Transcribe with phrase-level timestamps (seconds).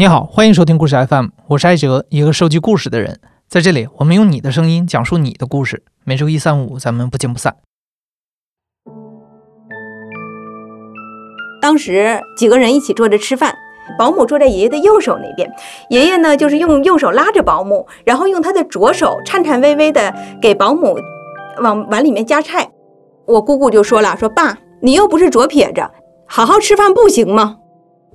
[0.00, 3.18] 你好，欢迎收听故事 FM，我是艾哲，一个收集故事的人。
[3.48, 5.82] 在这里，我们用你的声音讲述你的故事。
[6.04, 7.56] 每周一、三、五，咱们不见不散。
[11.60, 13.52] 当时几个人一起坐着吃饭，
[13.98, 15.50] 保姆坐在爷爷的右手那边，
[15.90, 20.96] 爷爷呢就是用右手拉着保姆，然后用他的左手颤颤巍巍的给保姆
[21.60, 22.70] 往碗里面夹菜。
[23.26, 25.82] 我姑姑就说了：“说爸，你又不是左撇子，
[26.24, 27.56] 好好吃饭不行吗？”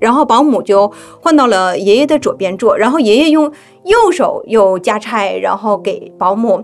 [0.03, 0.91] 然后保姆就
[1.21, 3.49] 换到了爷爷的左边坐，然后爷爷用
[3.85, 6.61] 右手又夹菜，然后给保姆。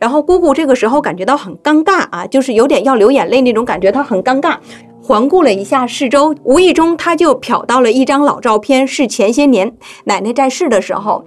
[0.00, 4.56] 然后姑姑这个时候感觉到很尴尬啊，就是有点要流眼泪那种感觉，她很尴尬。
[5.00, 9.72] 环顾了一下四周，无意中她就瞟到了一张老照片，是前些年
[10.06, 11.24] 奶奶在世的时候，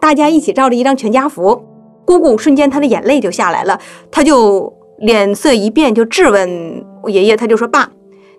[0.00, 1.62] 大家一起照了一张全家福。
[2.06, 3.78] 姑姑瞬间她的眼泪就下来了，
[4.10, 7.90] 她就脸色一变，就质问爷爷，他就说：“爸，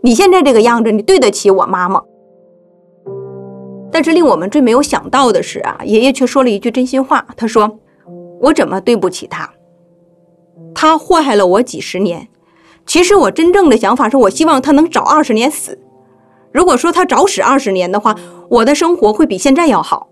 [0.01, 2.01] 你现在这个样子，你对得起我妈吗？”
[3.91, 7.25] 但是令我们最没有想到的是啊，爷爷却说了一句真心话。
[7.35, 7.79] 他说
[8.41, 9.51] ：“我怎么对不起他？
[10.73, 12.27] 他祸害了我几十年。
[12.85, 15.77] 其实我真正的想法是我希望他能早二十年死。
[16.51, 18.15] 如果说他早死二十年的话，
[18.49, 20.07] 我的生活会比现在要好。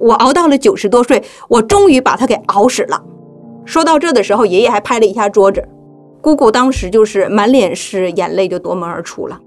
[0.00, 3.02] 我熬到了九十多岁，我终于把他给熬死了。”
[3.64, 5.66] 说到这的时候，爷爷还拍了一下桌子。
[6.20, 9.40] 姑姑当时就是满脸是眼泪，就夺门而出了。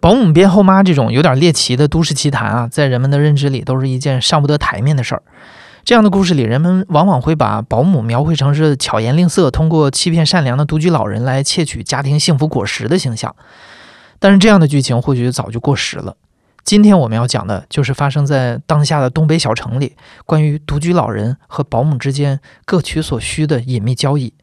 [0.00, 5.22] 保姆变后妈这种有点猎奇的都市奇谈啊，在人们的认知里都是一件上不得台面的事儿。
[5.84, 13.34] 这样的故事里，人们往往会把保姆描绘成是巧言令色、通过欺骗善良的独居老人来窃取家庭幸福果实的形象。
[14.18, 16.16] 但是这样的剧情或许早就过时了。
[16.64, 24.34] 今天我们要讲的就是发生在当下的东北小城里，关于独居老人和保姆之间各取所需的隐秘交易。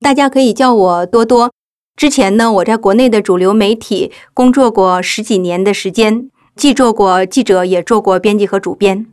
[0.00, 1.50] 大家可以叫我多多。
[1.94, 9.06] 之前呢，我在国内的主流媒体工作过十几年的时间，既做过记者，也做过编辑和主编。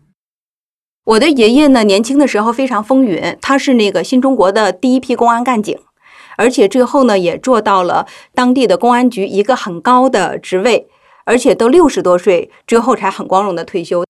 [1.03, 5.78] 我的爷爷呢，年轻的时候非常风云，他是那个新中国的第一批公安干警，
[6.38, 10.88] 而且最后呢，也做到了当地的公安局一个很高的职位，
[11.25, 14.06] 而且都六十多岁，之后才很光荣的退休。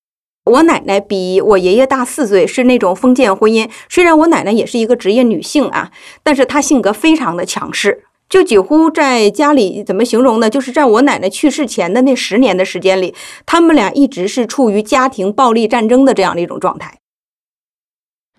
[0.46, 3.69] 我奶奶比我爷爷大四岁，是那种封建婚姻。
[3.90, 5.91] 虽然我奶奶也是一个职业女性啊，
[6.24, 8.06] 但是她性格非常的强势。
[8.29, 10.47] 就几乎在家里怎么形容呢？
[10.50, 13.16] 就是在我奶奶去世前的那十年的时间里，
[13.47, 17.00] 他们俩一直是处于家庭暴力战争的这样的一种状态。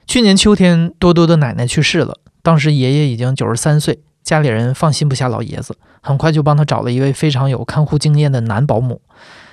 [0.07, 9.01] 去年秋天，多多的奶奶去世了，当时爷爷已经九十三岁，家里人放心不下老爷子，很快就帮他找了一位非常有看护经验的男保姆。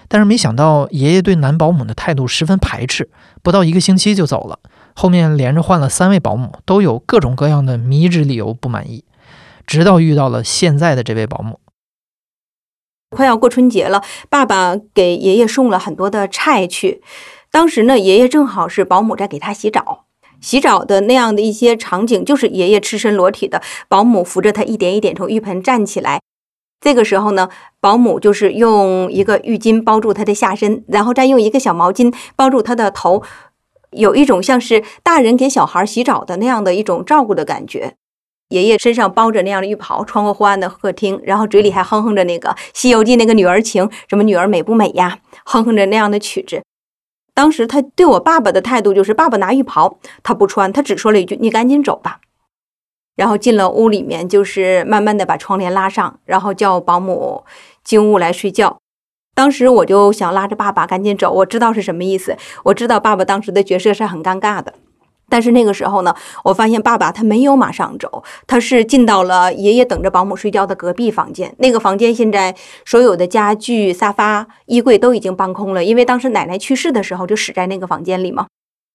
[0.08, 3.10] 但是没想到，爷爷对男保姆的态度十分排斥，
[3.42, 4.60] 不到一个星期就走了。
[4.94, 9.04] 后面连着换了三位保姆，都有各种各样的迷之理由不满意。
[9.68, 11.60] 直到遇到了现在的这位保姆，
[13.10, 17.04] 快要过春节了，爸爸给爷爷送了很多的菜去。
[17.52, 20.06] 当时呢，爷爷正好是保姆在给他洗澡，
[20.40, 26.22] 洗澡的那样的一些场景，就是爷爷赤身裸体的，保姆扶着他一点一点从浴盆站起来。
[26.80, 27.50] 这个时候呢，
[27.82, 33.24] 保姆就是用一个浴巾包住他的下身，然后再用一个小毛巾包住他的头，
[33.92, 37.96] 有一种像是大人给小孩洗澡的那样的一种照顾的感觉。
[38.50, 45.20] 爷爷身上包着那样的浴袍，穿过昏暗的客厅，然后嘴里还哼哼着那个《西游记》那个女儿情，什么女儿美不美呀？
[45.46, 46.64] 哼哼着那样的曲子。
[47.34, 52.22] 当时他对我爸爸的态度就是：爸爸拿浴袍，他不穿，他只说了一句：“你赶紧走吧。”
[53.18, 57.44] 然后进了屋里面，就是慢慢的把窗帘拉上，然后叫保姆
[57.84, 58.78] 进屋来睡觉。
[59.36, 64.74] 当时我就想拉着爸爸赶紧走，我知道是什么意思，我知道爸爸当时的角色是很尴尬的。
[65.30, 71.54] 但是那个时候呢，我发现爸爸他没有马上走，他是进到了爷爷等着保姆睡觉的隔壁房间。
[71.58, 72.56] 那个房间现在
[72.86, 78.48] 所有的家具、沙发、衣柜都已经搬空了，因为当时奶奶去世的时候就死在那个房间里嘛。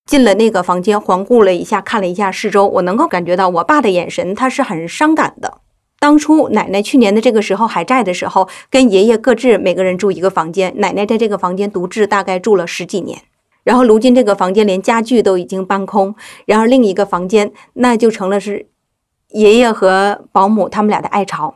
[0.06, 5.58] 进了那个房间，环顾了一下，看了一下四周，我能够感觉到我爸的眼神，他是很伤感的。
[6.00, 13.22] 当初奶奶去年的这个时候还在的时候，跟爷爷各自每个人住一个房间，奶奶在这个房间独自大概住了十几年。
[13.64, 16.14] 然后，如今这个房间连家具都已经搬空，
[16.46, 18.66] 然后另一个房间那就成了是
[19.28, 21.54] 爷爷和保姆他们俩的爱巢。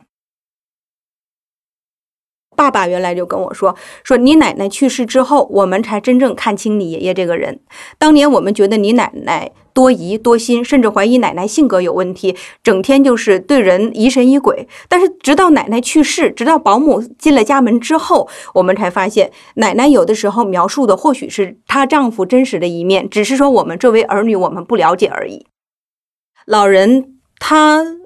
[2.57, 7.59] 爸爸原来就跟我说：“说你奶奶去世之后，我们才真正看清你爷爷这个人。
[7.99, 14.67] 当年我们觉得你奶奶多疑多心，甚至怀疑奶奶性格有问题，整天就是对人疑神疑鬼。
[14.89, 25.45] 但是直到奶奶去世，直到保姆进了家门之后，我们才发现，奶奶有的时候描述的或许是她丈夫真实的一面，只是说我们作为儿女，我们不了解而已。
[26.47, 27.97] 老人他。”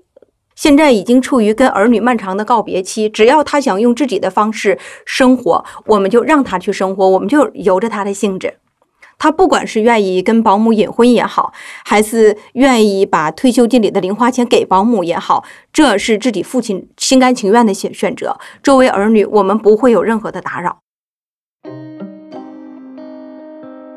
[0.61, 3.09] 现在已经处于跟儿女漫长的告别期。
[3.09, 4.77] 只要他想用自己的方式
[5.07, 8.53] 生活，我们就让他去生活，我们就由着他的性子。
[9.17, 11.51] 他不管是愿意跟保姆隐婚也好，
[11.83, 15.43] 还是愿意把退休金里的零花钱给保姆也好，
[15.73, 18.37] 这是自己父亲心甘情愿的选选择。
[18.61, 20.77] 作为儿女，我们不会有任何的打扰。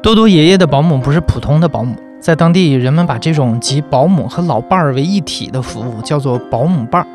[0.02, 1.94] 多多爷爷的保姆不是普通的保姆，
[2.24, 7.06] 在当地人们把这种集保姆和老伴儿为一体的服务叫做保姆伴儿。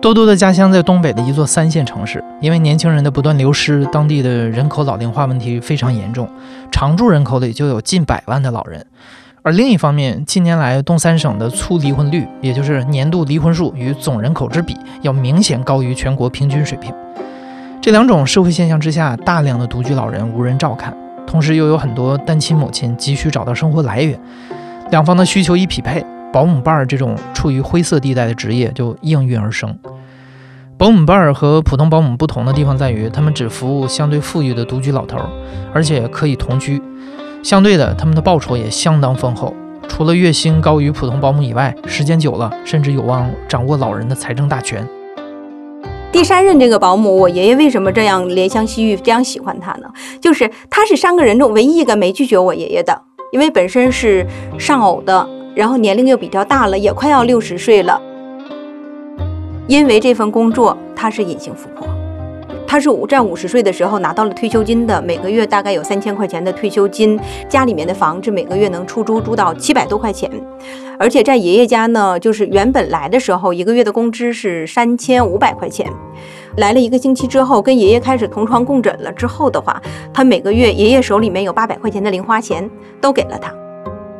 [0.00, 6.26] 多多的家乡在东北的一座三线城市，因为年轻人的不断流失，当地的人口老龄化问题非常严重，
[6.70, 8.86] 常住人口里就有近百万的老人。
[9.42, 16.90] 而另一方面，近年来东三省的粗离婚率，也就是年度离婚数与总人口之比，要明显高于全国平均水平。
[17.82, 20.96] 这两种社会现象之下，大量的独居老人无人照看，
[21.30, 24.18] 同时又有很多单亲母亲急需找到生活来源，
[24.90, 26.04] 两方的需求一匹配。
[26.32, 29.78] 保姆伴儿这种处于灰色地带的职业就应运而生。
[30.76, 35.18] 保姆伴儿和普通保姆不同的地方在于，他们只服务相对富裕的独居老头，
[35.72, 36.82] 而且可以同居。
[37.44, 39.54] 相对的，他们的报酬也相当丰厚，
[39.86, 44.84] 除了月薪高于普通保姆以外，时间久了甚至有望掌握老人的财政大权。
[46.12, 49.88] 第三任这个保姆，我爷爷为什么这样怜香惜玉，这样喜欢她呢？
[50.20, 54.26] 就是她是三个人中唯一一个没拒绝我爷爷的，因为本身是
[54.58, 55.28] 丧偶的。
[55.54, 58.00] 然后年龄又比较大了，也快要六十岁了。
[59.68, 61.86] 因为这份工作，他是隐形富婆，
[62.66, 67.18] 他是五在五十岁的时候拿到了退休金的，每个月大概有三千块钱的退休金，
[67.48, 70.30] 家里面的房子每个月能出租租到七百多块钱，
[71.00, 75.90] 而且在爷爷家呢，就是原本来的时候一个月的工资是三千五百块钱，
[76.58, 79.80] 来了一个星期之后，跟爷爷开始同床共枕了之后的话，
[80.12, 82.68] 他每个月爷爷手里面有八百块钱的零花钱
[83.00, 83.50] 都给了他。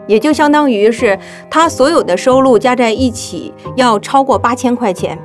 [0.06, 1.18] 也就相当于是
[1.50, 5.18] 他所有的收入加在一起要超过八千块钱，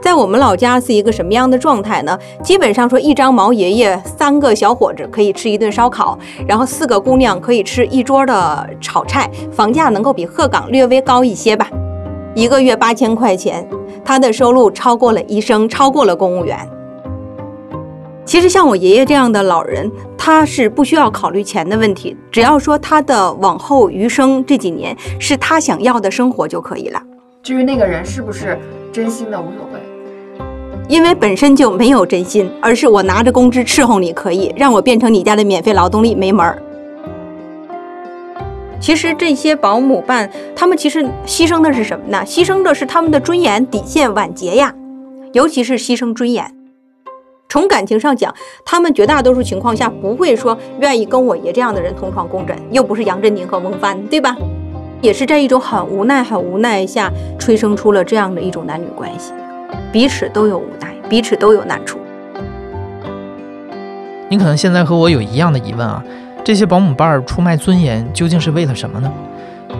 [0.00, 2.18] 在我们老家是一个什么样的状态呢？
[2.42, 11.68] 基本上说，一张毛爷爷三个小伙子可以吃一顿烧烤，然后四个姑娘可以吃一桌的炒菜，房价能够比鹤岗略微高一些吧。
[12.34, 13.68] 一个月八千块钱，
[14.04, 16.56] 他的收入超过了医生，超过了公务员。
[18.24, 27.02] 其实像我爷爷这样的老人，他是不需要考虑钱的问题，只要说他的往后余生这几年是他想要的生活就可以了。
[27.42, 28.58] 至于那个人是不是
[28.92, 29.80] 真心的无所谓，
[30.88, 36.60] 因为本身就没有真心，而是我拿着工资伺候你，可以让我变成你家的免费劳动力，没门儿。
[38.80, 42.22] 其实这些保姆办，他们其实牺牲的是什么呢？
[42.24, 44.74] 牺牲的是他们的尊严、底线、晚节呀，
[45.34, 46.54] 尤其是牺牲尊严。
[47.50, 48.34] 从感情上讲，
[48.64, 54.36] 他们绝大多数情况下不会说愿意跟我爷这样的人同床共枕，又不是杨振宁和翁帆，对吧？
[55.00, 59.32] 也是在一种很无奈、很无奈下催生出了这样的一种男女关系，
[59.92, 61.98] 彼此都有无奈，彼此都有难处。
[64.28, 66.04] 你可能现在和我有一样的疑问啊，
[66.44, 69.12] 这些保姆伴儿出卖尊严究竟是为了什么呢？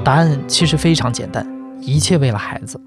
[0.05, 1.47] 答案其实非常简单，
[1.81, 2.81] 一切为了孩子。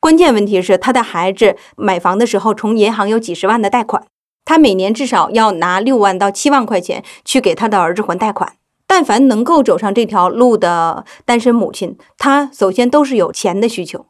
[0.00, 4.06] 关键问题是，他的孩子买房的时候，从银行有几十万的贷款，
[4.44, 8.54] 他每年至少要拿六万到七万块钱去给他的儿子还贷款。
[8.94, 14.04] 但凡能够走上这条路的单身母亲，她首先都是有钱的需求。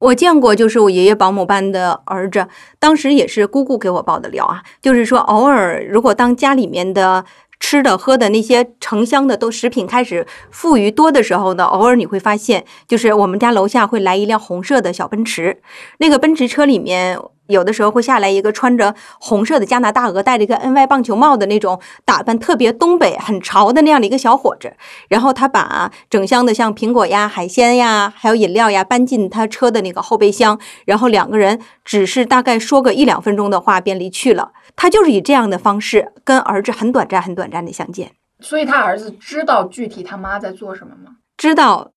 [0.00, 2.48] 我见过，就是我爷爷保姆班的儿子，
[2.80, 7.24] 当时也是姑姑给我报的料啊，就是说偶尔如果当家里面的。
[7.64, 15.62] 吃的喝的那些成箱的都食品开始富余多的时候呢，偶尔你会发现，就是我们家楼下会来一辆红色的小奔驰，
[15.98, 17.16] 那个奔驰车里面
[17.48, 24.74] 有的时候会下来一个穿着红色的加拿大鹅，戴着一个 N Y 棒球帽的那种打扮特别东北很潮的那样的一个小伙子，
[25.08, 34.52] 然后他把整箱的像苹果呀、海鲜呀，还有饮料呀搬进他车的那个后备箱，然后两个人只是大概说个一两分钟的话便离去了。
[34.74, 41.16] 他就是以这样的方式跟儿子很短暂、很短暂的相见，所以他儿子知道具体他妈在做什么吗？
[41.36, 41.90] 知道，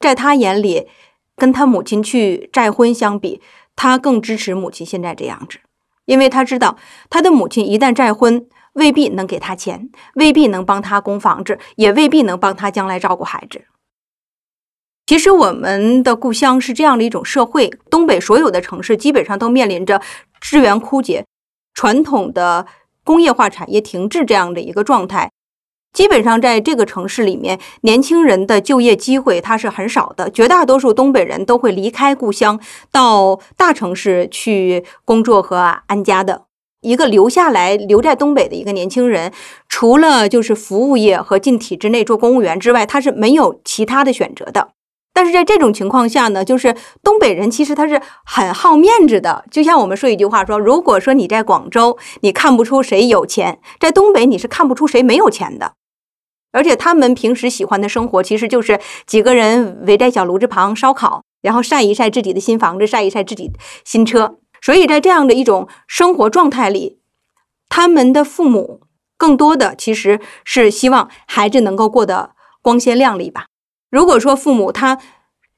[0.00, 0.86] 在他眼里，
[1.36, 3.42] 跟他母亲去再婚相比，
[3.76, 5.58] 他更支持母亲现在这样子，
[6.04, 6.76] 因为他知道
[7.10, 13.64] 他的母亲一旦再婚，未必能给他钱，未必能帮他供房子，也未必能帮他将来照顾孩子。
[15.04, 20.00] 其实我们的故乡是这样的一种社会，东北所有的城市基本上都面临着
[20.40, 21.24] 资源枯竭。
[21.74, 22.66] 传统的
[23.02, 25.30] 工业化产业停滞这样的一个状态，
[25.92, 30.30] 基本上在这个城市里面，年轻人的就业机会它是很少的。
[30.30, 32.58] 绝大多数东北人都会离开故乡，
[32.90, 36.44] 到大城市去工作和安家的。
[36.80, 39.32] 一个留下来留在东北的一个年轻人，
[39.68, 44.70] 除了就是服务业和进体制内做公务员之外，他是没有其他的选择的。
[45.14, 49.44] 但是在这种情况下呢，就是东北人其实他是很好面子的。
[49.50, 55.74] 就像我们说一句话说，如果说你在广州，你看不出谁有钱，在东北你是看不出谁没有钱的。
[56.52, 63.50] 而且他们平时喜欢的生活，其实就是几个人围在小炉子旁烧烤，然后晒一晒自己的新房子，晒一晒自己
[63.84, 64.36] 新车。
[64.60, 67.00] 所以在这样的一种生活状态里，
[67.68, 68.82] 他们的父母
[69.16, 72.30] 更多的其实是希望孩子能够过得
[72.62, 73.46] 光鲜亮丽吧。
[73.90, 74.98] 如果说父母他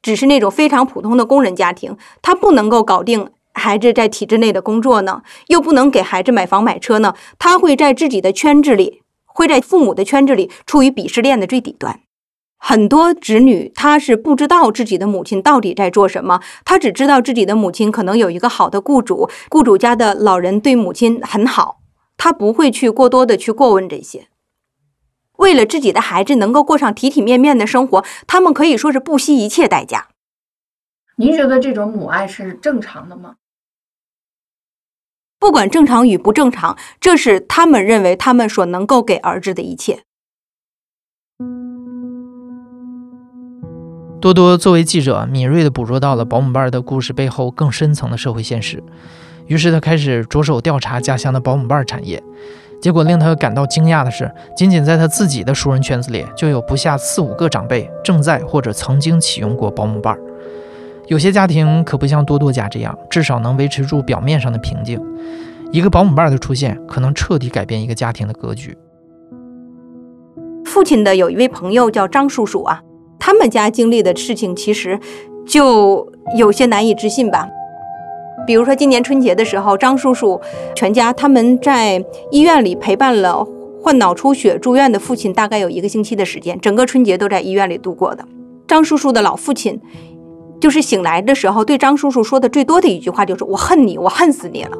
[0.00, 9.02] 只是那种非常普通的工人家庭，他不能够搞定孩子在体制内的工作呢，又不能给孩子买房买车呢，他会在自己的圈子里。
[9.34, 12.00] 会在父母的圈子里处于鄙视链的最底端，
[12.56, 21.80] 很多子女他是不知道自己的母亲到底在做什么，他只知道自己的母亲可能有一个好的雇主，雇主家的老人对母亲很好，
[22.16, 24.28] 他不会去过多的去过问这些。
[25.38, 30.06] 为了自己的孩子能够过上体体面面的生活，他们可以说是不惜一切代价。
[31.16, 33.34] 您觉得这种母爱是正常的吗？
[35.44, 39.98] 不管正常与不正常，这是他们认为他们所能够给儿子的一切。
[44.22, 48.82] 多多作为记者，敏锐地捕捉到了保姆伴儿的故事背后更深层的社会现实，
[49.46, 52.22] 于是他开始着手调查家乡的保姆伴儿产业。
[52.80, 60.20] 结果令他感到惊讶的是，仅仅在他自己的熟人圈子里，就有不下四五个长辈正在或者曾经启用过保姆伴儿。
[61.06, 65.00] 有些家庭可不像多多家这样，至少能维持住表面上的平静。
[65.70, 68.76] 一个保姆伴的出现，可能彻底改变一个家庭的格局。
[70.64, 72.80] 父亲的有一位朋友叫张叔叔啊，
[73.18, 74.98] 他们家经历的事情其实
[75.46, 77.48] 就有些难以置信吧。
[78.46, 80.40] 比如说今年春节的时候，张叔叔
[80.74, 83.46] 全家他们在医院里陪伴了
[83.82, 88.24] 患脑出血住院的父亲，大概有一个星期的时间，整个春节都在医院里度过的。
[88.66, 89.78] 张叔叔的老父亲。
[90.64, 94.78] 就是醒来的时候，对张叔叔说的最多的一句话就是“我恨你，我恨死你了”。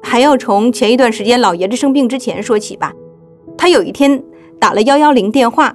[0.00, 2.92] 还要从前一段时间老爷子生病之前说起吧。
[3.58, 4.22] 他有一天
[4.60, 5.74] 打了幺幺零电话，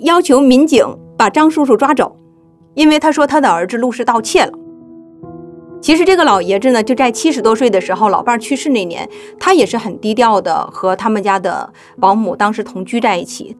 [0.00, 0.84] 要求民警
[1.16, 2.16] 把张叔叔抓走，
[2.74, 4.52] 因为他说他的儿子入室盗窃了。
[5.80, 13.56] 其实这个老爷子呢，就在七十多岁的时候，老伴去世那年，他也是很低调的和他们家的保姆当时同居在一起。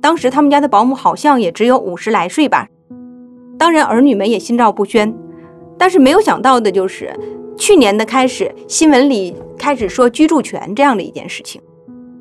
[0.00, 2.66] 当时他们家的保姆好像也只有五十来岁吧。
[3.58, 5.12] 当然，儿女们也心照不宣，
[5.76, 7.12] 但是没有想到的就是，
[7.56, 11.60] 去年的开始，新闻里开始说居住权这样的一件事情，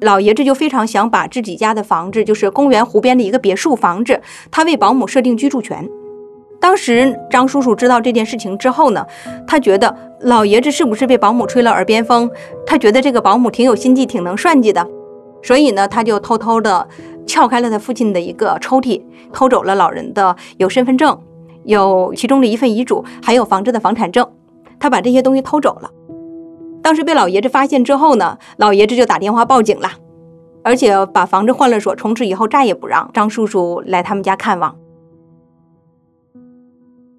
[0.01, 5.87] 老爷子就非常想把自己家的房子，就是公园湖边的一个别墅房子，他为保姆设定居住权。
[6.59, 9.05] 当时张叔叔知道这件事情之后呢，
[9.45, 12.27] 他觉得老爷子是不是被保姆吹了耳边风？
[12.65, 14.85] 他觉得这个保姆挺有心计，挺能算计的，
[15.43, 16.87] 所以呢，他就偷偷的
[17.27, 21.21] 撬开了他父亲的一个抽屉，偷走了老人的有身份证。
[21.65, 24.25] 有其中的一份遗嘱，还有房子的房产证，
[24.79, 25.91] 他把这些东西偷走了。
[26.81, 29.91] 当时被老爷子发现之后呢，老爷子就打电话报警了，
[30.63, 34.77] 而且把房子换了锁，从此以后再也不让张叔叔来他们家看望。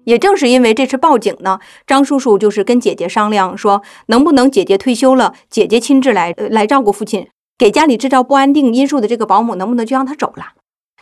[0.05, 7.27] 也正是因为这次报警呢，张叔叔就是跟姐姐商量说，能不能姐姐退休了，姐姐亲自来来照顾父亲，
[7.59, 10.53] 给家里制造不安定因素的这个保姆，能不能就让他走了？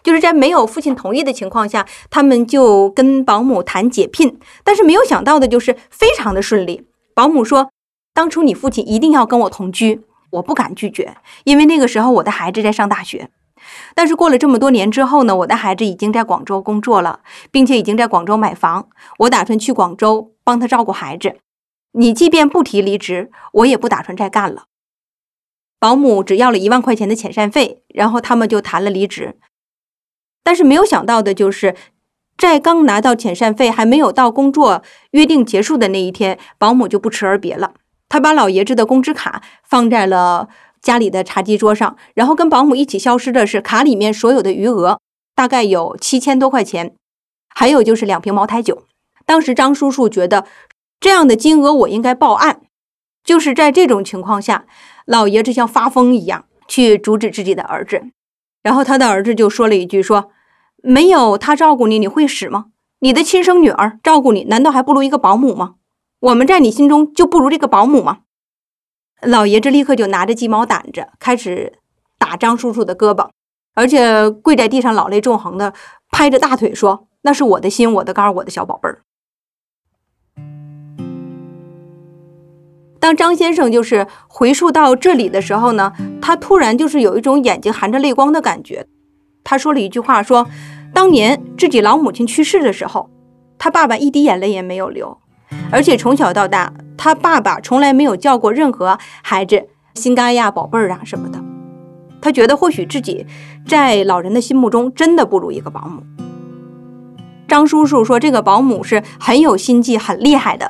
[0.03, 6.87] 就是在没有父亲同意的情况下，他们就跟保姆谈解聘，但是没有想到的就是非常的顺利。
[7.13, 7.71] 保姆说
[8.13, 13.29] ：“当初你父亲一定要跟我同居，我不敢拒绝，因为那个时候我的孩子在上大学。
[13.93, 17.19] 但是过了这么多年之后呢，我的孩子已经在广州工作了，
[17.51, 18.87] 并且已经在广州买房，
[19.19, 21.35] 我打算去广州帮他照顾孩子。
[21.91, 24.63] 你即便不提离职，我也不打算再干了。”
[25.79, 29.37] 保姆只要了一万块钱的遣散费，然后他们就谈了离职。
[30.43, 31.75] 但是没有想到的就是，
[32.37, 34.81] 在刚拿到遣散费还没有到工作
[35.11, 37.73] 约定结束的那一天，保姆就不辞而别了。
[38.09, 40.47] 他把老爷子的工资卡放在了
[40.81, 44.99] 家里的茶几桌上，然后跟保姆一起消失的是卡里面所有的余额，
[45.35, 46.95] 大概有七千多块钱，
[47.49, 48.85] 还有就是两瓶茅台酒。
[49.25, 50.45] 当时张叔叔觉得
[50.99, 52.61] 这样的金额我应该报案。
[53.25, 54.65] 就是在这种情况下，
[55.07, 58.03] 老爷子像发疯一样去阻止自己的儿子，
[58.61, 60.29] 然后他的儿子就说了一句说。
[60.83, 62.67] 没有他照顾你，你会死吗？
[62.99, 65.73] 你的亲生女儿照顾你，难道还不如一个保姆吗？
[66.19, 68.19] 我们在你心中就不如这个保姆吗？
[69.21, 71.79] 老爷子立刻就拿着鸡毛掸子开始
[72.19, 73.29] 打张叔叔的胳膊，
[73.73, 75.73] 而且跪在地上老泪纵横的
[76.11, 79.01] 拍着大腿说：“那是我的心，我的肝，我的小宝贝儿。”
[82.99, 88.87] 当张先生就是回溯到这里的时候呢，他突然就是有一种眼睛含着泪光的感觉。
[89.43, 90.47] 他说了一句话，说
[90.93, 93.09] 当年自己老母亲去世的时候，
[93.57, 95.17] 他爸爸一滴眼泪也没有流，
[95.71, 101.39] 而且从小到大，他爸爸从来没有叫过任何孩子“心肝呀、宝贝儿啊”什么的。
[102.19, 103.25] 他觉得或许自己
[103.65, 106.03] 在老人的心目中真的不如一个保姆。
[107.47, 110.69] 张叔叔说，这个保姆是很有心计、很厉害的。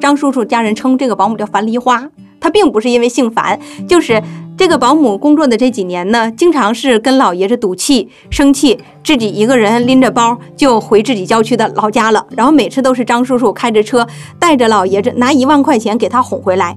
[0.00, 2.08] 张叔叔家人称这个保姆叫樊梨花，
[2.40, 4.22] 她并不是因为姓樊，就是
[4.56, 12.26] 这个保姆工作的这几年呢，经常是跟老爷子赌气、生气，自己一个人拎着包就回自己郊区的老家了。
[12.36, 14.06] 然后每次都是张叔叔开着车
[14.38, 16.76] 带着老爷子拿一万块钱给他哄回来。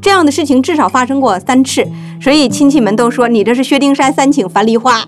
[0.00, 1.86] 这样的事情至少发生过三次，
[2.20, 5.04] 所以亲戚们都说你这是薛丁山三请樊梨花。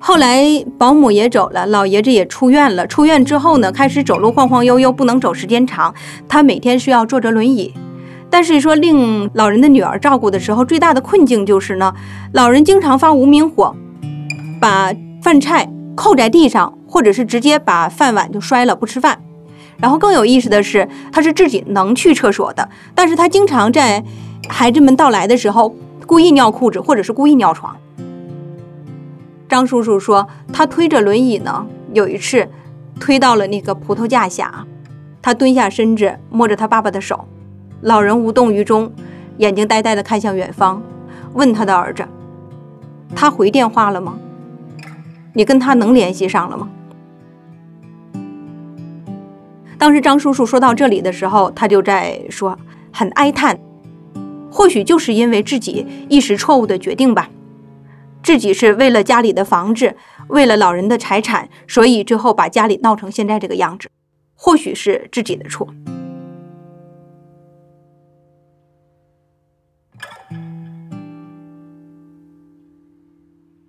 [0.00, 2.86] 后来保姆也走了，老爷子也出院了。
[2.86, 5.92] 出院之后呢，开始走路晃晃悠悠，不能走时间长。
[6.28, 7.74] 他每天需要坐着轮椅。
[8.30, 11.94] 但是说令老人的女儿照顾的时候，最大的困境就是呢，
[12.32, 13.74] 老人经常发无名火，
[14.60, 19.18] 把饭菜扣在地上，或者是直接把饭碗就摔了不吃饭。
[19.78, 24.04] 然后更有意思的是，他是自己能去厕所的，但是他经常在
[24.48, 25.74] 孩子们到来的时候
[26.06, 27.76] 故意尿裤子，或者是故意尿床。
[29.48, 32.46] 张叔叔说，他推着轮椅呢，有一次
[33.00, 34.66] 推到了那个葡萄架下，
[35.22, 37.26] 他蹲下身子摸着他爸爸的手，
[37.80, 38.92] 老人无动于衷，
[39.38, 40.82] 眼睛呆呆地看向远方，
[41.32, 42.06] 问他的儿子
[43.16, 44.18] ：“他回电话了吗？
[45.32, 46.68] 你跟他能联系上了吗？”
[49.78, 52.58] 当时张叔叔说到这里的时候，他就在说，
[52.92, 53.58] 很哀叹，
[54.50, 57.30] 或许就是因为自己一时错误的决定吧。
[58.22, 59.96] 自己是为了家里的房子，
[60.28, 63.88] 为了老人的财产，所以最后把家里闹成现在这个样子，
[64.34, 65.68] 或许是自己的错。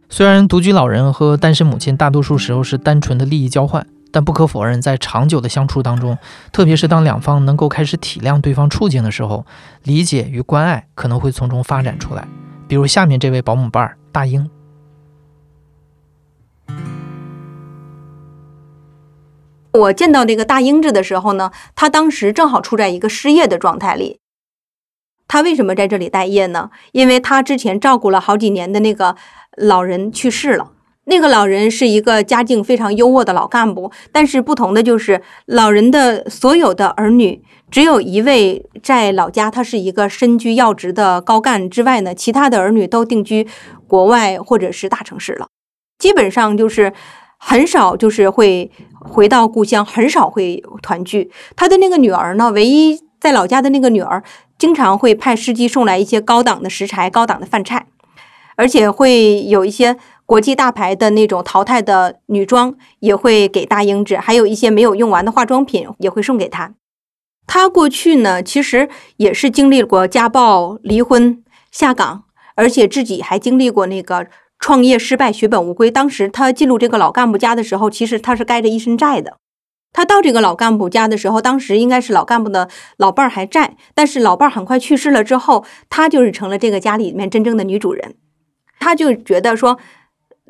[0.10, 6.18] 虽然独居老人和单身母亲大多数时候是单纯的利益交换，但不可否认，在长久的相处当中，
[6.51, 9.46] 特别是当两方能够开始体谅对方处境的时候，
[9.83, 12.27] 理解与关爱可能会从中发展出来。
[12.70, 13.98] 比如下面这位保姆伴儿。
[14.12, 14.48] 大英，
[19.72, 24.20] 我见到这个大英子的时候呢，她当时正好处在一个失业的状态里。
[25.27, 26.70] 他为什么在这里待业呢？
[26.92, 29.16] 因为他之前照顾了好几年的那个
[29.58, 30.72] 老人去世了。
[31.09, 37.43] 那个老人是一个家境非常优渥的老干部，但是不同的就是，老人的所有的儿女。
[37.72, 43.48] 只有一位在老家，他是一个身居要职的高干之外呢，其他的儿女都定居
[43.87, 45.48] 国外或者是大城市了。
[46.00, 46.93] 基本上就是
[47.37, 51.29] 很少，就是会回到故乡，很少会团聚。
[51.55, 54.24] 他的那个女儿呢，唯一在老家的那个女儿，
[54.57, 57.85] 经常会派司机送来一些高档的食材、高档的饭菜，
[58.55, 59.95] 而且会有一些
[60.29, 66.75] 国际大牌的那种淘汰的女装也会给大英子，还有一些没有用完的化妆品也会送给她。
[67.48, 74.27] 他过去呢，其实也是经历过家暴、离婚、下岗，而且自己还经历过那个
[74.59, 75.89] 创业失败、血本无归。
[75.89, 79.37] 当时他进入这个老干部家的时候，其实他是盖着一身债的。
[79.92, 88.13] 他到这个老干部家的时候，当时应该是老干部的老伴儿还在，但是老伴儿很快去世了之后，他就是成了这个家里面真正的女主人。
[88.79, 89.77] 他就觉得说，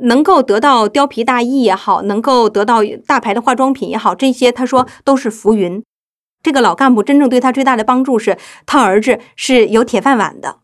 [0.01, 5.83] 能够得到貂皮大衣也好，能够得到大牌的化妆品也好，这些他说都是浮云。
[6.41, 10.57] 这个老干部真正对他最大的帮助是，他儿子是有铁饭碗的，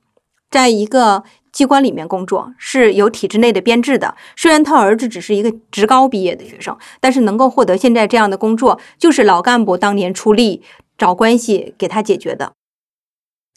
[0.50, 4.16] 在一个机关里面工作，是有体制内的编制的。
[4.38, 10.62] 虽然他儿子只是一个职高毕业的学生，但是能够获得现在这样的工作，就是老干部当年出力
[10.98, 12.54] 找关系给他解决的。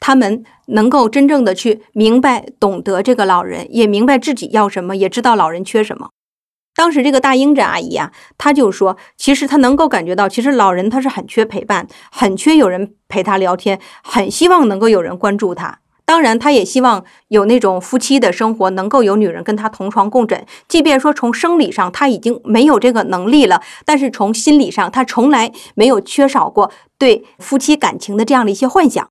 [0.00, 6.10] 他们能够真正的去明白、懂得这个老人，也明白自己要什么，也知道老人缺什么。
[6.74, 15.80] 当时这个大英子阿姨啊，她就说，其实她能够感觉到，其实老人他是很缺陪伴，很缺有人陪他聊天，很希望能够有人关注他。
[16.04, 20.46] 当然，他也希望有那种夫妻的生活，能够有女人跟他同床共枕。
[20.68, 29.10] 即便说从生理上他已经没有这个能力了，但是从心理上，他从来没有缺少过对夫妻感情的这样的一些幻想。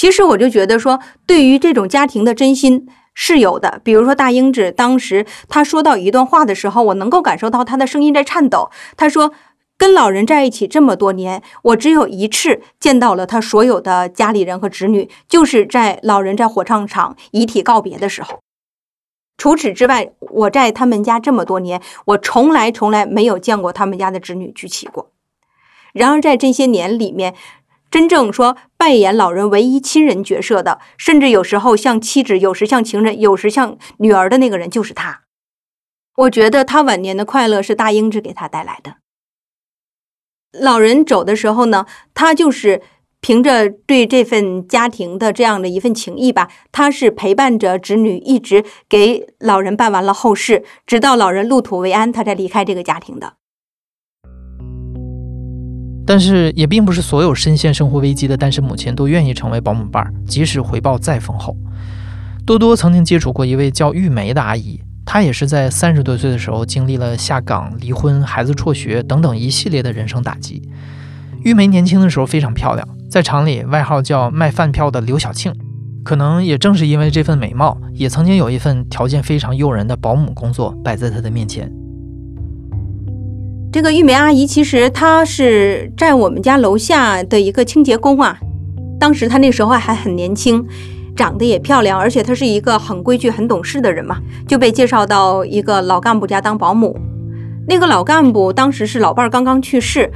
[0.00, 2.88] 其实我就觉得说，对于这种家庭的真心。
[3.12, 8.70] 是有的，比如说大英子当时他说到一段话的时候，我能够感受到他的声音在颤抖。
[8.96, 9.34] 他说
[9.76, 18.40] ：“跟老人在一起这么多年，我只有一次见到了他所有的家里人和侄女，就是在老人在火葬场遗体告别的时候。
[19.36, 25.10] 除此之外，我在他们家这么多年，我从来从来没有见过他们家的侄女聚齐过。
[25.92, 27.34] 然而在这些年里面，
[27.90, 35.22] 真正说扮演老人唯一亲人角色的，甚至有时候像妻子，有时像情人，有时像女儿的那个人，就是他。
[36.16, 38.96] 我觉得他晚年的快乐是大英子给他带来的。
[40.52, 42.82] 老人走的时候呢，他就是
[43.20, 53.34] 凭着对这份家庭的这样的一份情谊吧，他是陪伴着侄女，一直给老人办完了后事，直到老人入土为安，他才离开这个家庭的。
[56.10, 61.56] 但是也并不是所有深陷生活危机的单身母亲都愿意成为保姆伴儿，即使回报再丰厚。
[62.44, 70.60] 多多曾经接触过一位叫玉梅的阿姨，她也是在三十多岁的时候经历了下岗、离婚、孩子辍学等等一系列的人生打击。
[71.44, 75.54] 玉梅年轻的时候非常漂亮，在厂里外号叫卖饭票的刘小庆。
[76.02, 81.70] 可能也正是因为这份美貌，也曾经有一份条件非常诱人的保姆工作摆在她的面前。
[83.72, 88.36] 这个玉梅阿姨其实她是在我们家楼下的一个清洁工啊。
[88.98, 90.66] 当时她那时候还很年轻，
[91.14, 96.98] 长得也漂亮，而且她是一个很规矩、很懂事的人嘛，就被介绍到一个老干部家当保姆。
[97.68, 100.10] 那个老干部当时是老伴儿刚刚去世，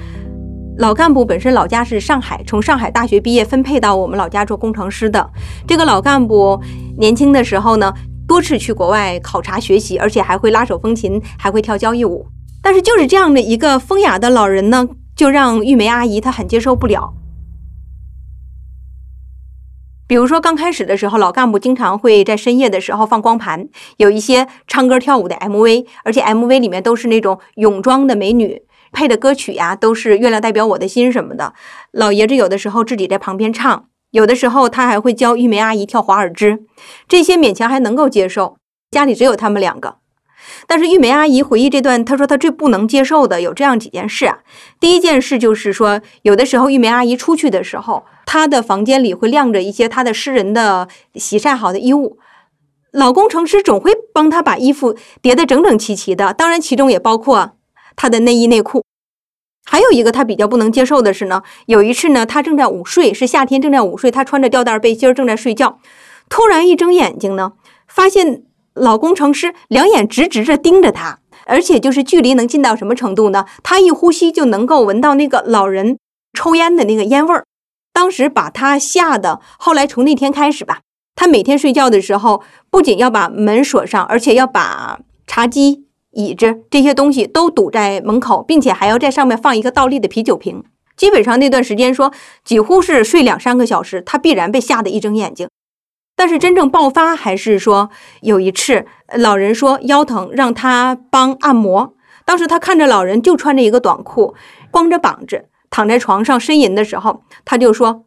[0.78, 5.30] 老干部本身老家是上海，从上海大学毕业分配到我们老家做工程师的。
[5.64, 6.60] 这个老干部
[6.98, 7.94] 年轻的时候呢，
[8.26, 12.26] 多次去国外考察学习，而且还会拉手风琴，还会跳交谊舞。
[12.64, 17.12] 但是就是这样的一个风雅的老人呢，就让玉梅阿姨她很接受不了。
[20.06, 31.52] 比如说刚开始的时候，老干部经常会在深夜的时候放光盘，有一些唱歌跳舞的 MV，而且 MV 里面都是那种泳装的美女配的歌曲呀，都是《月亮代表我的心》什么的。
[31.92, 36.60] 老爷子有的时候自己在旁边唱，有的时候他还会教玉梅阿姨跳华尔兹，
[37.06, 38.56] 这些勉强还能够接受。
[38.90, 39.98] 家里只有他们两个。
[40.66, 44.38] 但是玉梅阿姨回忆这段，她说她最不能接受的有这样几件事啊。
[44.80, 52.18] 第一件事就是说，有的时候玉梅阿姨出去的时候，她的房间里会晾着一些她的私人的洗晒好的衣物，
[52.92, 57.56] 老工程师总会帮她把衣服叠得整整齐齐的，当然其中也包括
[57.96, 58.84] 她的内衣内裤。
[59.66, 65.78] 还有一个她比较不能接受的是呢，有一次呢，她正在午睡，是夏天正在午睡，她穿着吊带背心正在睡觉，
[66.28, 67.52] 突然一睁眼睛呢，
[67.88, 68.44] 发现。
[68.74, 73.46] 老工程师两眼直直着盯着他，而且就是距离能近到什么程度呢？
[73.62, 75.98] 他一呼吸就能够闻到那个老人
[76.32, 77.44] 抽烟的那个烟味儿。
[77.92, 80.80] 当时把他吓得，后来从那天开始吧，
[81.14, 90.64] 他每天睡觉的时候不仅要把门锁上，而且要把茶几、椅子这些东西都堵在门口，并且还要在上面放一个倒立的啤酒瓶。
[90.96, 92.12] 基本上那段时间说，
[92.44, 95.48] 几乎是睡两三个小时，他必然被吓得一睁眼睛。
[96.16, 97.90] 但是真正爆发还是说
[98.22, 101.94] 有一次，老人说腰疼，让他帮按摩。
[102.24, 104.34] 当时他看着老人就穿着一个短裤，
[104.70, 108.04] 光着膀子躺在床上呻吟的时候，他就说：“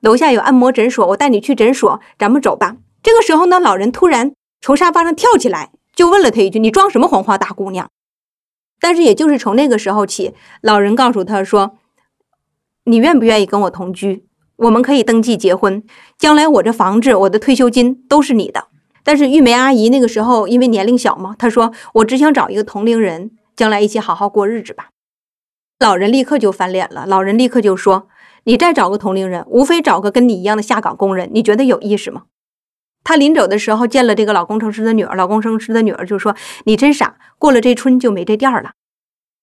[0.00, 7.88] 楼下有按摩诊所，我带你去诊所，咱们走吧。”这个时候呢，老人突然从沙发上跳起来，就问了他一句：“你装什么黄花大姑娘？”
[8.78, 11.78] 但是也就是从那个时候起，老人告诉他说
[12.84, 14.26] ：“你愿不愿意跟我同居？”
[14.58, 15.84] 我们可以登记结婚，
[16.18, 18.66] 将来我这房子、我的退休金都是你的。
[19.04, 24.88] 但是玉梅阿姨那个时候因为年龄小嘛，她说：“我只想找一个同龄人，将来一起好好过日子吧。”
[25.78, 28.08] 老人立刻就翻脸了，老人立刻就说
[28.44, 32.24] ：“你再找个同龄人，无非找个跟你一样的下岗工人，你觉得有意思吗？”
[33.04, 36.34] 他临走的时候见了这个老工程师的女儿，老工程师的女儿就说
[36.66, 38.72] ：“你真傻，过了这村就没这店了。”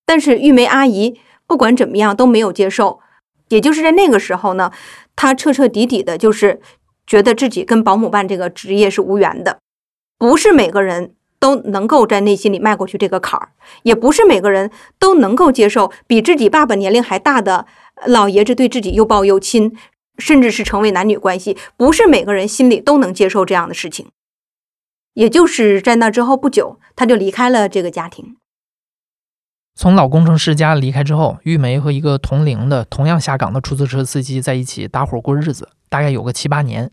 [0.06, 3.00] 但是玉梅阿姨不管怎么样都没有接受，
[3.50, 4.72] 也就是在那个时候呢。
[5.18, 6.60] 他彻彻底底的，就是
[7.08, 9.60] 觉得自己跟保姆办这个职业是无缘的，
[10.18, 13.54] 不是每个人都能够在内心里迈过去这个坎儿，
[13.84, 17.66] 也不是每个人都能够接受比自己爸爸年龄还大的
[18.06, 19.74] 老爷子对自己又抱又亲，
[20.18, 24.08] 甚至是成为男女关系，不是每个人心里都能接受这样的事情。
[25.14, 28.36] 也就是在那之后不久，他就离开了这个家庭。
[29.76, 36.90] 从老工程师家离开之后，玉梅和一个同龄的、同样下岗的出租车司机在一起搭伙过日子，大概有个七八年。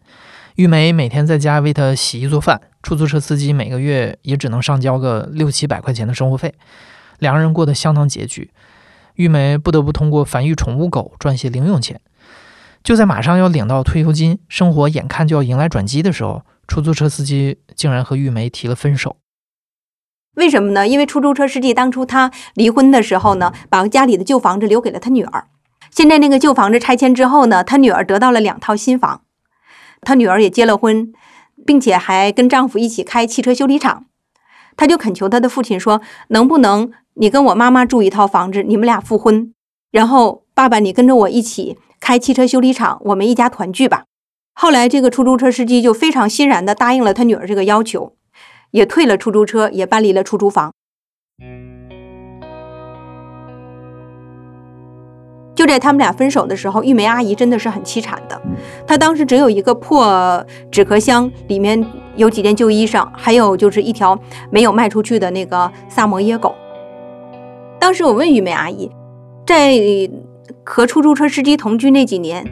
[0.57, 6.53] 玉梅每天在家为他洗衣做饭，出租车司机每个月也只能上交个六七百块钱的生活费，
[7.21, 8.51] 两个人过得相当拮据。
[9.14, 12.01] 玉梅不得不通过繁育宠物狗赚些零用钱。
[12.83, 19.16] 就在马上要领到退休金，生活眼看就要迎来转机的时候，出租车司机竟然和玉梅提了分手。
[20.37, 20.88] 为什么呢？
[20.88, 25.49] 因为出租车司机当初他离婚的时候呢，把家里的旧房子留给了他女儿。
[25.90, 29.23] 现在那个旧房子拆迁之后呢，他女儿得到了两套新房，
[30.01, 31.12] 他女儿也结了婚，
[31.66, 34.07] 并且还跟丈夫一起开汽车修理厂。
[34.75, 39.53] 他就恳求他的父亲说：“能不能你跟我妈妈住一套房子，你们俩复婚，
[39.90, 44.05] 然后爸爸你跟着我一起开汽车修理厂，我们一家团聚吧。
[44.55, 48.14] 后来这个出租车司机就非常欣然地答应了他女儿这个要求，
[48.72, 50.72] 也退了出租车，也搬离了出租房。
[55.54, 58.40] 就在他们俩分手的时候，玉梅阿姨真的是很凄惨的。
[58.87, 64.18] 她当时只有一个破纸壳箱，里面有几件旧衣裳，还有就是一条
[64.50, 66.54] 没有卖出去的那个萨摩耶狗。
[67.78, 68.90] 当时我问玉梅阿姨，
[69.46, 69.78] 在
[70.64, 72.44] 和出租车司机同居那几年，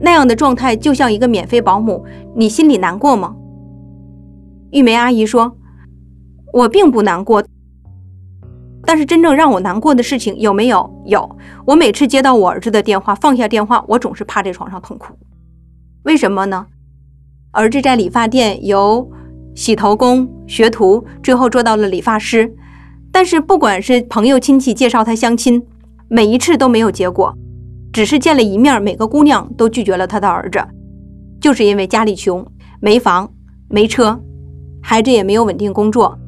[0.00, 3.34] 那样的状态就像一个免费保姆，你心里难过吗？
[4.70, 5.56] 玉梅阿姨说
[6.52, 7.44] ：“我并不难过。”
[8.86, 11.02] 但是真正让我难过的事情有没有？
[11.06, 11.36] 有。
[11.66, 15.14] 我每次接到我儿子的电话，放下电话，我总是趴在床上痛哭。
[16.04, 16.66] 为什么呢？
[17.52, 19.10] 儿子在理发店由
[19.54, 22.52] 洗头工学徒，最后做到了理发师。
[23.12, 25.62] 但是不管是朋友亲戚介绍他相亲，
[26.08, 27.36] 每一次都没有结果，
[27.92, 30.64] 只是见了一面，每个姑娘都拒绝了他的儿子，
[31.40, 32.46] 就是因为家里穷，
[32.80, 33.30] 没房
[33.68, 34.20] 没车，
[34.80, 36.18] 孩子也没有稳定工作。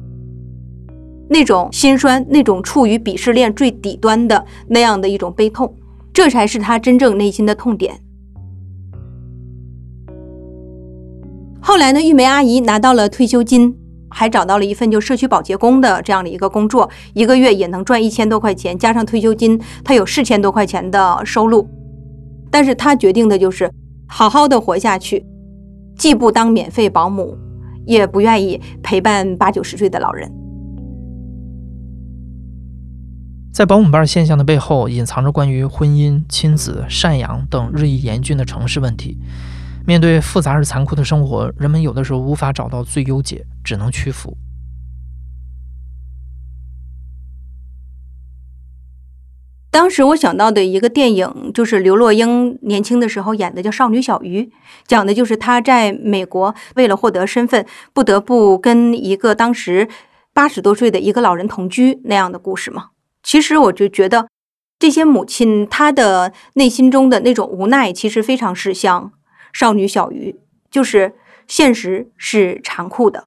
[1.29, 5.73] 那种心酸，那种处于鄙视链最底端的那样的一种悲痛，
[6.13, 7.99] 这才是他真正内心的痛点。
[11.59, 13.75] 后来呢，玉梅阿姨拿到了退休金，
[14.09, 21.67] 还找到了一份就社区保洁工的这样的一个工作，一个月也能赚一千多块钱，加上退休金，她有四千多块钱的收入。
[22.51, 23.71] 但是她决定的就是
[24.07, 25.25] 好好的活下去，
[25.97, 27.35] 既不当免费保姆，
[27.85, 30.31] 也不愿意陪伴八九十岁的老人。
[33.53, 39.19] 在保姆伴现象的背后，隐藏着关于婚姻、亲子、赡养等日益严峻的城市问题。
[39.85, 44.35] 面对复杂而残酷的生活，人们有的时候无法找到最优解，只能屈服。
[49.73, 54.41] 当时我想到的一个电影，就是刘若英年轻的时候演的，叫《少女小鱼》，
[54.85, 59.87] 讲的就是她在美国为了获得身份，不得不跟一个当时
[60.31, 62.89] 八十多岁的一个老人同居那样的故事嘛。
[63.23, 64.27] 其实我就觉得，
[64.77, 69.11] 这些母亲她的内心中的那种无奈，其实非常是像
[69.51, 70.35] 少女小鱼，
[70.69, 71.15] 就是
[71.47, 73.25] 现实是残酷的，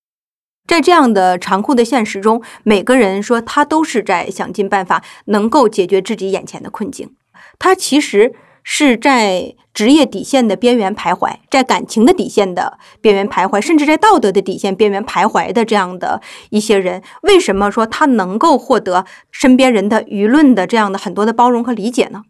[0.66, 7.14] 在这样的残酷的现实中，每个人说他都是在想尽办法能够解决自己眼前的困境，
[7.58, 8.34] 他其实。
[8.68, 22.24] 是在职业底线的边缘徘徊，在感情的底线的边缘徘徊，甚至在道德的底线边缘徘徊的这样的一些人，为什么说他能够获得身边人的舆论的这样的很多的包容和理解呢？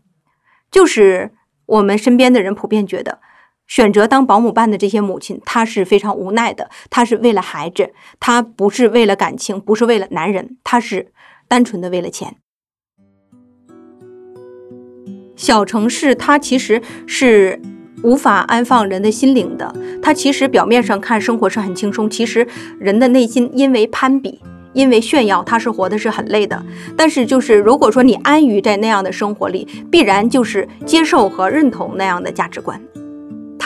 [0.70, 1.32] 就是
[1.64, 3.20] 我们身边的人普遍觉得，
[3.66, 11.12] 选择当保姆伴的这些母亲，她是非常无奈的，她是为了孩子，她不是为了感情，不是为了男人，她是
[11.48, 12.36] 单纯的为了钱。
[15.34, 17.60] 小城市它其实是
[18.02, 19.74] 无法安放人的心灵的。
[20.00, 22.46] 它其实表面上看生活是很轻松，其实
[22.78, 24.40] 人的内心因为攀比、
[24.72, 26.64] 因为炫耀，他是活的是很累的。
[26.96, 32.80] 但是就是如果说你安于在那样的生活里，必然就是接受和认同那样的价值观。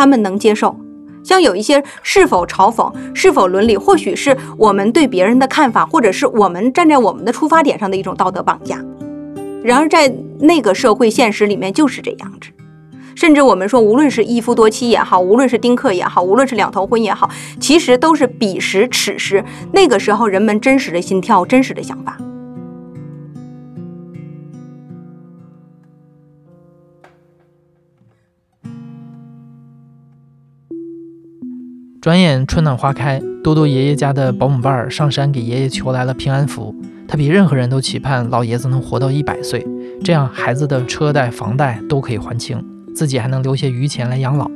[0.01, 0.75] 他们能接受，
[1.23, 8.83] 像有一些是否嘲讽、是否伦理，或许是我们对别人的看法，或者是我们站在我们的出发点上的一种道德绑架。
[9.63, 12.49] 然而，在那个社会现实里面就是这样子，
[13.15, 17.29] 甚至我们说，无论是一夫多妻也好，无论是丁克也好，无论是两头婚也好，
[17.61, 22.17] 其实都是彼时此时那个时候人们真实的心跳、真实的想法。
[32.01, 36.75] 转眼春暖花开，多多爷爷家的保姆伴儿上山给爷爷求来了平安符。
[37.07, 39.67] 他比任何人都期盼老爷子能活到一百岁，
[40.03, 44.51] 这样孩子的车贷、房贷都可以还清，自己还能留些余钱来养老。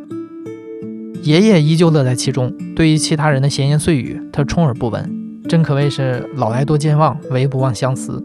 [1.21, 8.24] 爷爷依旧乐在其中，对于其他人的闲言碎语，他充耳不闻，真可谓是老来多健忘，唯不忘相思。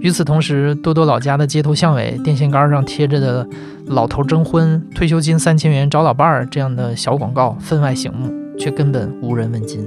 [0.00, 3.46] 与此同时，多多老家的街头巷尾电线杆上贴着的
[3.88, 9.84] “老头征婚，退休金三千元找老伴儿”这样的小广告分外醒目，却根本无人问津。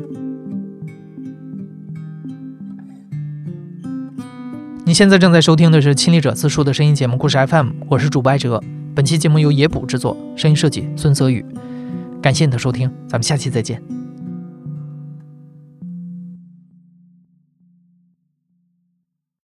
[4.84, 8.62] 你现在正在收听的是亲历者自述的声音节目《故事 FM》，我是主播艾哲。
[8.94, 11.46] 本期节目由野捕制作，声音设计孙泽宇。
[12.22, 14.01] 感谢你的收听，咱们下期再见。